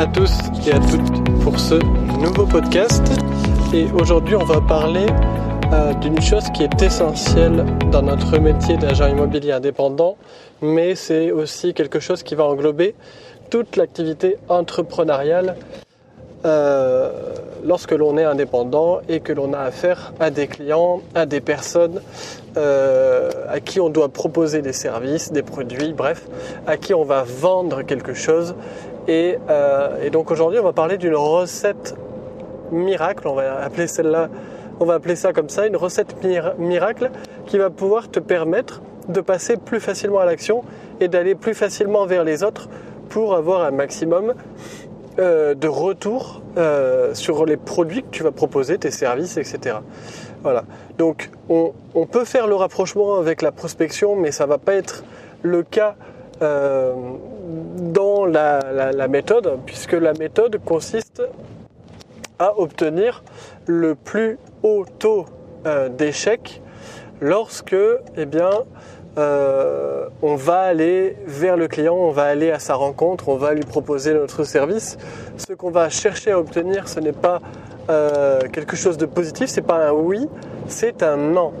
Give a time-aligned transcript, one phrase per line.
[0.00, 0.32] à tous
[0.66, 3.02] et à toutes pour ce nouveau podcast.
[3.74, 5.04] Et aujourd'hui, on va parler
[5.74, 10.16] euh, d'une chose qui est essentielle dans notre métier d'agent immobilier indépendant,
[10.62, 12.94] mais c'est aussi quelque chose qui va englober
[13.50, 15.54] toute l'activité entrepreneuriale
[16.44, 17.10] euh,
[17.64, 22.00] lorsque l'on est indépendant et que l'on a affaire à des clients, à des personnes
[22.56, 26.26] euh, à qui on doit proposer des services, des produits, bref,
[26.66, 28.54] à qui on va vendre quelque chose.
[29.06, 31.94] Et, euh, et donc aujourd'hui, on va parler d'une recette
[32.72, 34.28] miracle, on va appeler celle-là,
[34.78, 36.16] on va appeler ça comme ça, une recette
[36.58, 37.10] miracle
[37.46, 40.62] qui va pouvoir te permettre de passer plus facilement à l'action
[41.00, 42.68] et d'aller plus facilement vers les autres
[43.10, 44.34] pour avoir un maximum
[45.18, 49.78] euh, de retour euh, sur les produits que tu vas proposer, tes services, etc.
[50.42, 50.64] Voilà.
[50.98, 51.72] Donc on,
[52.06, 55.02] peut faire le rapprochement avec la prospection, mais ça va pas être
[55.42, 55.96] le cas
[56.42, 56.94] euh,
[57.92, 61.22] dans la, méthode, puisque la méthode consiste
[62.38, 63.24] à obtenir
[63.66, 65.26] le plus haut taux
[65.98, 66.62] d'échec
[67.20, 67.76] lorsque,
[68.16, 68.50] eh bien,
[69.18, 73.54] euh, on va aller vers le client, on va aller à sa rencontre, on va
[73.54, 74.98] lui proposer notre service.
[75.36, 77.40] Ce qu'on va chercher à obtenir, ce n'est pas
[77.88, 80.28] euh, quelque chose de positif, c'est pas un oui,
[80.68, 81.52] c'est un non.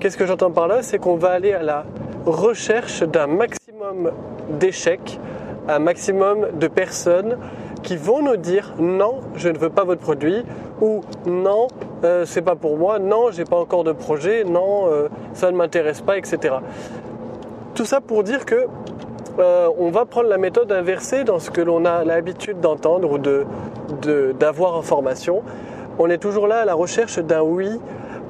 [0.00, 0.82] Qu'est-ce que j'entends par là?
[0.82, 1.86] C'est qu'on va aller à la
[2.26, 4.12] recherche d'un maximum
[4.60, 5.18] d'échecs,
[5.66, 7.38] un maximum de personnes
[7.82, 10.44] qui vont nous dire non, je ne veux pas votre produit
[10.80, 11.68] ou non,
[12.04, 15.56] euh, c'est pas pour moi, non, j'ai pas encore de projet, non, euh, ça ne
[15.56, 16.56] m'intéresse pas, etc.
[17.74, 18.66] Tout ça pour dire que
[19.38, 23.18] euh, on va prendre la méthode inversée dans ce que l'on a l'habitude d'entendre ou
[23.18, 23.46] de,
[24.38, 25.42] d'avoir en formation.
[25.98, 27.80] On est toujours là à la recherche d'un oui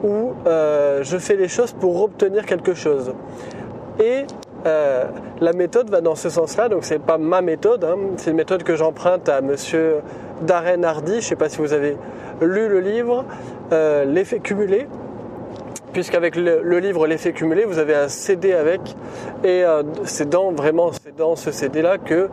[0.02, 3.12] ou je fais les choses pour obtenir quelque chose.
[4.00, 4.26] Et
[4.64, 7.96] la méthode va dans ce sens-là, donc c'est pas ma méthode, hein.
[8.16, 9.96] c'est une méthode que j'emprunte à monsieur
[10.42, 11.96] Darren Hardy, je ne sais pas si vous avez
[12.40, 13.24] lu le livre,
[13.72, 14.86] euh, l'effet cumulé,
[15.92, 18.80] puisqu'avec le, livre L'effet cumulé, vous avez un CD avec,
[19.44, 22.28] et euh, c'est dans vraiment c'est dans ce CD-là que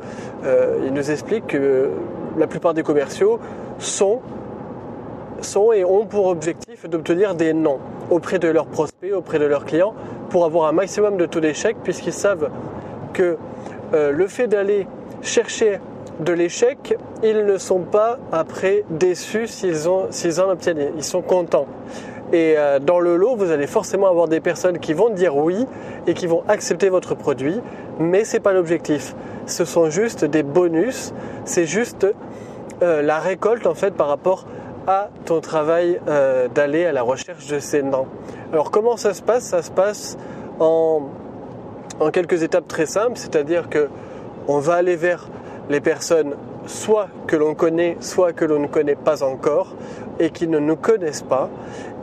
[0.45, 1.89] euh, il nous explique que
[2.38, 3.39] la plupart des commerciaux
[3.79, 4.21] sont
[5.41, 7.79] sont et ont pour objectif d'obtenir des noms
[8.09, 9.94] auprès de leurs prospects, auprès de leurs clients,
[10.35, 12.50] pour avoir un maximum de taux d'échec, puisqu'ils savent
[13.13, 13.38] que
[13.94, 14.85] le fait d'aller
[15.22, 15.79] chercher
[16.19, 20.91] de l'échec, ils ne sont pas après déçus s'ils en obtiennent.
[20.97, 21.68] Ils sont contents.
[22.34, 25.66] Et euh, dans le lot, vous allez forcément avoir des personnes qui vont dire oui
[26.06, 27.62] et qui vont accepter votre produit,
[28.00, 29.16] mais ce n'est pas l'objectif.
[29.45, 31.13] Ce sont juste des bonus,
[31.45, 32.07] c'est juste
[32.81, 34.47] euh, la récolte en fait par rapport à
[35.25, 38.07] ton travail euh, d'aller à la recherche de ces noms.
[38.53, 39.44] Alors comment ça se passe?
[39.44, 40.18] Ça se passe
[40.59, 41.03] en,
[42.00, 43.90] en quelques étapes très simples, c'est-à-dire que
[44.47, 45.28] on va aller vers
[45.69, 46.35] les personnes
[46.68, 49.75] soit que l'on connaît, soit que l'on ne connaît pas encore
[50.19, 51.50] et qui ne nous connaissent pas.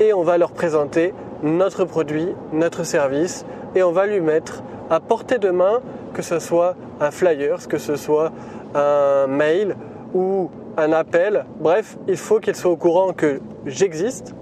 [0.00, 3.44] Et on va leur présenter notre produit, notre service
[3.75, 5.81] et on va lui mettre à portée de main,
[6.15, 8.32] que ce soit un flyer, que ce soit
[8.75, 9.76] un mail
[10.14, 11.44] ou un appel.
[11.60, 14.34] Bref, il faut qu'il soit au courant que j'existe,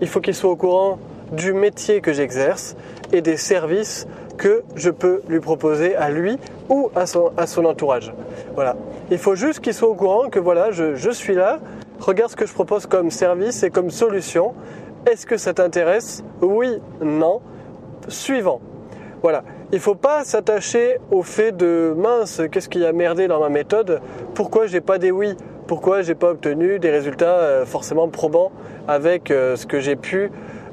[0.00, 0.98] il faut qu'il soit au courant
[1.32, 2.76] du métier que j'exerce
[3.12, 4.06] et des services
[4.36, 8.14] que je peux lui proposer à lui ou à son, à son entourage.
[8.54, 8.76] Voilà.
[9.10, 11.58] Il faut juste qu'il soit au courant que voilà, je, je suis là,
[12.00, 14.54] regarde ce que je propose comme service et comme solution.
[15.10, 16.22] Est-ce que ça t'intéresse?
[16.40, 17.40] Oui, non.
[18.08, 18.60] Suivant.
[19.22, 19.42] Voilà.
[19.70, 23.50] Il ne faut pas s'attacher au fait de mince, qu'est-ce qui a merdé dans ma
[23.50, 24.00] méthode?
[24.34, 25.36] Pourquoi j'ai pas des oui?
[25.66, 28.50] Pourquoi j'ai pas obtenu des résultats euh, forcément probants
[28.86, 30.30] avec euh, ce que j'ai pu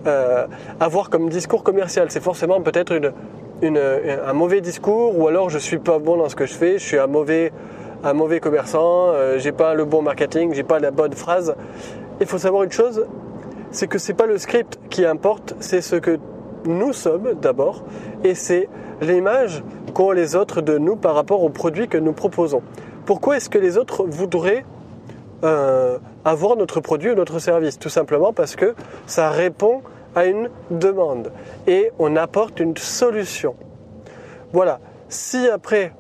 [0.08, 0.48] euh,
[0.80, 2.10] avoir comme discours commercial?
[2.10, 2.98] C'est forcément peut-être
[3.62, 6.78] une, un mauvais discours ou alors je suis pas bon dans ce que je fais,
[6.78, 7.52] je suis un mauvais,
[8.40, 11.54] commerçant, euh, j'ai pas le bon marketing, j'ai pas la bonne phrase.
[12.22, 13.06] Il faut savoir une chose,
[13.72, 16.18] c'est que c'est pas le script qui importe, c'est ce que
[16.66, 17.84] nous sommes d'abord
[18.24, 18.70] et c'est
[19.02, 19.64] l'image
[19.94, 22.62] qu'ont les autres de nous par rapport aux produits que nous proposons.
[23.06, 24.66] Pourquoi est-ce que les autres voudraient
[25.44, 27.78] euh, avoir notre produit ou notre service?
[27.78, 28.76] Tout simplement parce que
[29.06, 29.82] ça répond
[30.16, 31.32] à une demande
[31.68, 33.56] et on apporte une solution.
[34.54, 34.80] Voilà.
[35.10, 35.94] Si après,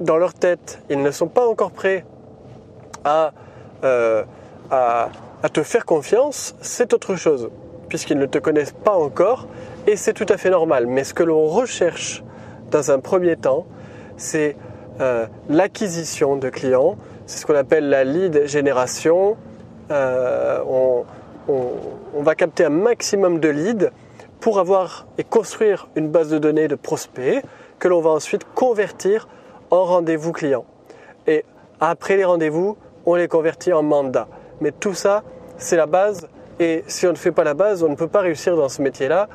[0.00, 2.04] dans leur tête, ils ne sont pas encore prêts
[3.04, 3.32] à,
[3.84, 4.22] euh,
[5.52, 7.50] te faire confiance, c'est autre chose,
[7.88, 9.46] puisqu'ils ne te connaissent pas encore
[9.86, 10.86] et c'est tout à fait normal.
[10.86, 12.22] Mais ce que l'on recherche
[12.70, 13.66] dans un premier temps,
[14.16, 14.56] c'est
[15.00, 16.96] euh, l'acquisition de clients,
[17.26, 19.36] c'est ce qu'on appelle la lead génération.
[19.90, 21.04] Euh, on,
[21.48, 23.90] on, va capter un maximum de leads
[24.40, 27.42] pour avoir et construire une base de données de prospects
[27.78, 29.28] que l'on va ensuite convertir
[29.70, 30.64] en rendez-vous clients.
[31.26, 31.44] Et
[31.80, 34.28] après les rendez-vous, on les convertit en mandats.
[34.60, 35.22] Mais tout ça,
[35.58, 36.28] c'est la base.
[36.60, 38.80] Et si on ne fait pas la base, on ne peut pas réussir dans ce
[38.80, 39.28] métier-là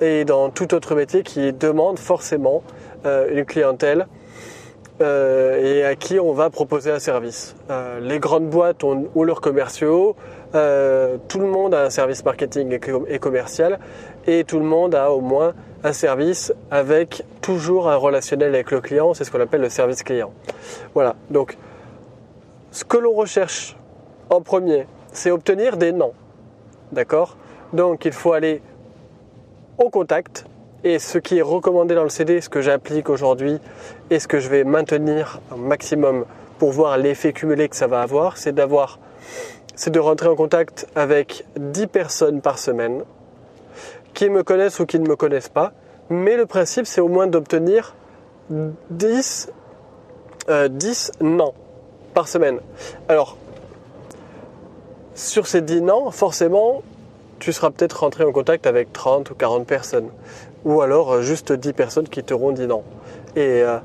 [0.00, 2.62] et dans tout autre métier qui demande forcément
[3.06, 4.06] euh, une clientèle
[5.00, 7.56] euh, et à qui on va proposer un service.
[7.70, 10.16] Euh, les grandes boîtes ont, leurs commerciaux,
[10.52, 12.78] tout le monde a un service marketing
[13.08, 13.78] et, commercial
[14.26, 18.80] et tout le monde a au moins un service avec toujours un relationnel avec le
[18.80, 20.32] client, c'est ce qu'on appelle le service client.
[20.94, 21.56] Voilà, donc
[22.70, 23.76] ce que l'on recherche
[24.30, 26.12] en premier, c'est obtenir des noms.
[26.92, 27.36] D'accord?
[27.72, 28.60] Donc il faut aller
[29.78, 30.44] au contact.
[30.84, 33.58] Et ce qui est recommandé dans le CD, ce que j'applique aujourd'hui
[34.10, 36.24] et ce que je vais maintenir au maximum
[36.58, 38.98] pour voir l'effet cumulé que ça va avoir, c'est d'avoir,
[39.74, 43.02] c'est de rentrer en contact avec 10 personnes par semaine
[44.14, 45.72] qui me connaissent ou qui ne me connaissent pas.
[46.10, 47.94] Mais le principe, c'est au moins d'obtenir
[48.50, 49.50] 10,
[50.48, 50.68] 10 euh,
[51.24, 51.54] non
[52.12, 52.58] par semaine.
[53.08, 53.36] Alors,
[55.14, 56.82] sur ces 10 non, forcément,
[57.42, 60.10] tu seras peut-être rentré en contact avec 30 ou 40 personnes.
[60.64, 62.84] Ou alors euh, juste 10 personnes qui t'auront dit non.
[63.34, 63.78] Et, euh,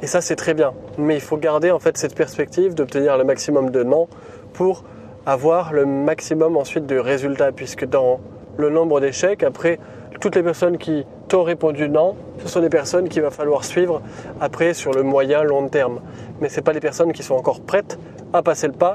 [0.00, 0.74] et ça, c'est très bien.
[0.96, 4.06] Mais il faut garder en fait cette perspective d'obtenir le maximum de non
[4.52, 4.84] pour
[5.26, 7.50] avoir le maximum ensuite de résultats.
[7.50, 8.20] Puisque dans
[8.58, 9.80] le nombre d'échecs, après,
[10.20, 14.02] toutes les personnes qui t'ont répondu non, ce sont des personnes qu'il va falloir suivre
[14.40, 15.98] après sur le moyen long terme.
[16.40, 17.98] Mais ce pas les personnes qui sont encore prêtes
[18.32, 18.94] à passer le pas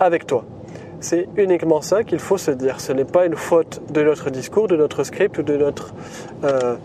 [0.00, 0.46] avec toi.
[1.00, 2.78] C'est uniquement ça qu'il faut se dire.
[2.80, 5.94] Ce n'est pas une faute de notre discours, de notre script ou de notre
[6.44, 6.76] euh,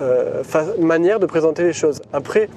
[0.00, 0.42] euh,
[0.80, 2.02] manière de présenter les choses.
[2.12, 2.48] Après,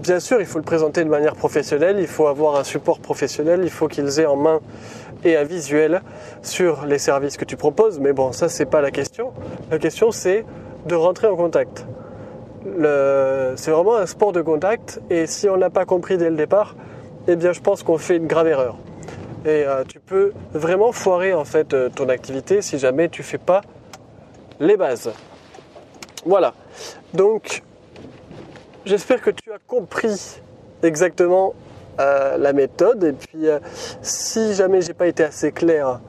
[0.00, 3.60] bien sûr, il faut le présenter de manière professionnelle, il faut avoir un support professionnel,
[3.62, 4.60] il faut qu'ils aient en main
[5.24, 6.02] et un visuel
[6.42, 8.00] sur les services que tu proposes.
[8.00, 9.32] Mais bon, ça, c'est pas la question.
[9.70, 10.44] La question, c'est
[10.86, 11.86] de rentrer en contact.
[12.64, 16.74] C'est vraiment un sport de contact et si on n'a pas compris dès le départ,
[17.28, 18.76] eh bien, je pense qu'on fait une grave erreur
[19.44, 23.38] et euh, tu peux vraiment foirer en fait euh, ton activité si jamais tu fais
[23.38, 23.60] pas
[24.58, 25.12] les bases.
[26.24, 26.54] Voilà.
[27.12, 27.62] Donc
[28.86, 30.40] j'espère que tu as compris
[30.82, 31.54] exactement
[32.00, 33.46] euh, la méthode et puis
[34.00, 36.00] si jamais j'ai pas été assez clair,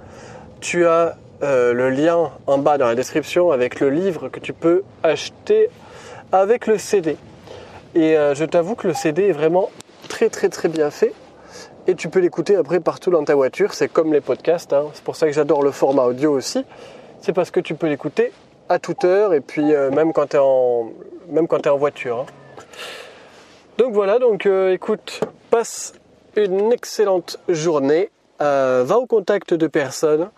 [0.62, 4.84] tu as le lien en bas dans la description avec le livre que tu peux
[5.04, 5.70] acheter
[6.32, 7.18] avec le CD.
[7.94, 9.70] Et je t'avoue que le CD est vraiment
[10.08, 11.14] très très très bien fait
[11.88, 13.74] et tu peux l'écouter après partout dans ta voiture.
[13.74, 14.74] C'est comme les podcasts.
[14.74, 14.86] Hein.
[14.94, 16.66] C'est pour ça que j'adore le format audio aussi.
[17.22, 18.32] C'est parce que tu peux l'écouter
[18.70, 20.92] à toute heure et puis euh, même quand tu es en
[21.36, 22.20] es en voiture.
[22.20, 22.26] Hein.
[23.78, 24.20] Donc voilà.
[24.20, 25.94] Donc euh, écoute, passe
[26.36, 28.10] une excellente journée.
[28.42, 30.30] Euh, va au contact de personnes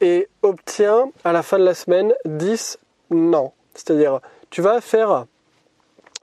[0.00, 2.78] et obtiens à la fin de la semaine 10
[3.12, 3.52] non.
[3.74, 4.20] C'est-à-dire,
[4.50, 5.26] tu vas faire,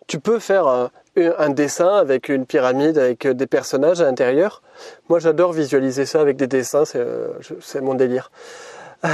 [0.09, 4.63] tu peux faire un dessin avec une pyramide, avec des personnages à l'intérieur.
[5.07, 8.31] Moi, j'adore visualiser ça avec des dessins, c'est euh, mon délire.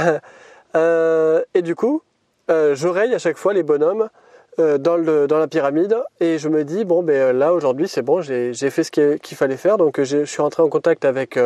[0.74, 2.02] Euh, et du coup,
[2.50, 4.10] euh, j'oreille à chaque fois les bonhommes
[4.58, 8.84] dans la pyramide et je me dis, bon, ben là, aujourd'hui, c'est bon, j'ai fait
[8.84, 9.78] ce qu'il fallait faire.
[9.78, 11.38] Donc, je suis rentré en contact avec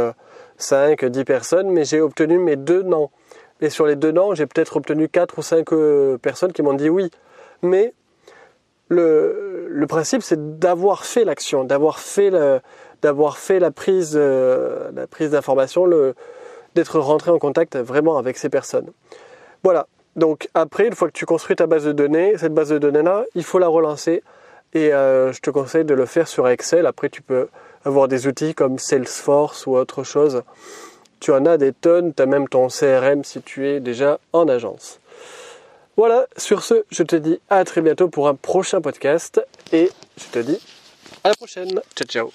[0.56, 3.10] 5, 10 personnes, mais j'ai obtenu mes deux noms.
[3.60, 5.68] Et sur les deux noms, j'ai peut-être obtenu 4 ou 5
[6.20, 7.08] personnes qui m'ont dit oui.
[7.62, 7.94] Mais
[8.90, 12.58] le, principe, c'est d'avoir fait l'action, d'avoir fait, euh,
[13.02, 14.12] la prise
[15.30, 15.88] d'information,
[16.74, 18.90] d'être rentré en contact vraiment avec ces personnes.
[19.62, 19.86] Voilà.
[20.16, 23.24] Donc après, une fois que tu construis ta base de données, cette base de données-là,
[23.34, 24.22] il faut la relancer.
[24.74, 26.86] Et euh, je te conseille de le faire sur Excel.
[26.86, 27.48] Après, tu peux
[27.84, 30.42] avoir des outils comme Salesforce ou autre chose.
[31.20, 34.48] Tu en as des tonnes, tu as même ton CRM si tu es déjà en
[34.48, 35.00] agence.
[36.00, 39.38] Voilà, sur ce, je te dis à très bientôt pour un prochain podcast
[39.70, 40.58] et je te dis
[41.22, 41.78] à la prochaine.
[41.94, 42.32] Ciao ciao